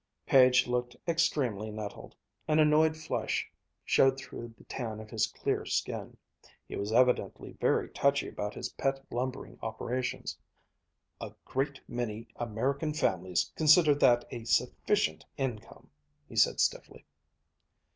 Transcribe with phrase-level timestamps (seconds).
[0.25, 2.15] Page looked extremely nettled.
[2.47, 3.47] An annoyed flush
[3.85, 6.17] showed through the tan of his clear skin.
[6.67, 10.39] He was evidently very touchy about his pet lumbering operations.
[11.21, 15.91] "A great many American families consider that a sufficient income,"
[16.27, 17.05] he said stiffly.